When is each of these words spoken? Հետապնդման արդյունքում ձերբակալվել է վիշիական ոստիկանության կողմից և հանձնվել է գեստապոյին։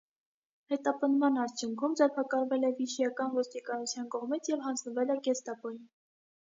Հետապնդման 0.71 1.37
արդյունքում 1.43 1.93
ձերբակալվել 2.01 2.65
է 2.71 2.73
վիշիական 2.81 3.39
ոստիկանության 3.43 4.13
կողմից 4.17 4.55
և 4.55 4.69
հանձնվել 4.71 5.19
է 5.19 5.21
գեստապոյին։ 5.31 5.83